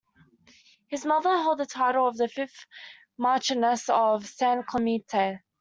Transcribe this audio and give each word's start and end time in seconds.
His 0.87 1.05
mother 1.05 1.29
held 1.29 1.59
the 1.59 1.67
title 1.67 2.07
of 2.07 2.17
the 2.17 2.27
fifth 2.27 2.65
marchioness 3.19 3.87
of 3.87 4.25
San 4.25 4.63
Clemente. 4.63 5.37